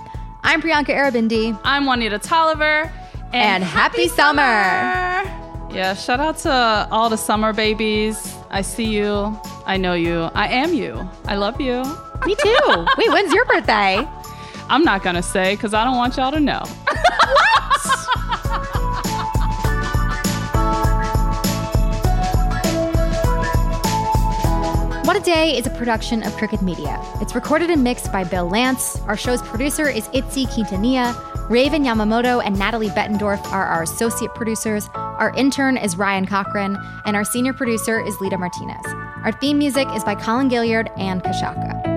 I'm 0.43 0.63
Priyanka 0.63 0.97
Aribindi. 0.97 1.61
I'm 1.63 1.85
Juanita 1.85 2.19
Tolliver. 2.19 2.91
And 3.35 3.63
happy 3.63 4.09
summer. 4.09 5.46
Yeah, 5.71 5.95
shout 5.95 6.21
out 6.21 6.39
to 6.39 6.89
all 6.91 7.11
the 7.11 7.17
summer 7.19 7.53
babies. 7.53 8.35
I 8.51 8.63
see 8.63 8.85
you. 8.85 9.39
I 9.67 9.77
know 9.77 9.95
you. 9.95 10.31
I 10.35 10.49
am 10.49 10.73
you. 10.73 11.09
I 11.27 11.37
love 11.37 11.61
you. 11.61 11.83
Me 12.25 12.35
too. 12.35 12.87
Wait, 12.97 13.11
when's 13.11 13.33
your 13.33 13.45
birthday? 13.45 14.07
I'm 14.69 14.83
not 14.85 15.03
going 15.03 15.17
to 15.17 15.23
say 15.23 15.55
because 15.55 15.75
I 15.75 15.85
don't 15.85 15.97
want 15.97 16.17
y'all 16.17 16.33
to 16.33 16.41
know. 16.41 16.63
What 25.07 25.17
a 25.17 25.21
Day 25.21 25.57
is 25.57 25.69
a 25.69 25.71
production 25.71 26.25
of 26.25 26.37
Crooked 26.37 26.63
Media. 26.63 27.01
It's 27.21 27.33
recorded 27.33 27.71
and 27.71 27.85
mixed 27.85 28.11
by 28.11 28.25
Bill 28.25 28.49
Lance. 28.49 29.01
Our 29.03 29.17
show's 29.17 29.41
producer 29.41 29.89
is 29.89 30.09
Itzi 30.09 30.47
Quintanilla. 30.47 31.49
Raven 31.49 31.85
Yamamoto 31.85 32.45
and 32.45 32.59
Natalie 32.59 32.89
Bettendorf 32.89 33.41
are 33.53 33.67
our 33.67 33.85
associate 33.85 34.35
producers. 34.35 34.91
Our 34.95 35.33
intern 35.37 35.77
is 35.77 35.97
Ryan 35.97 36.27
Cochran, 36.27 36.77
and 37.05 37.15
our 37.15 37.25
senior 37.25 37.53
producer 37.53 38.05
is 38.05 38.21
Lita 38.21 38.37
Martinez. 38.37 38.85
Our 39.23 39.31
theme 39.31 39.59
music 39.59 39.87
is 39.95 40.03
by 40.03 40.17
Colin 40.17 40.51
Gilliard 40.51 40.91
and 40.99 41.23
Kashaka. 41.23 41.96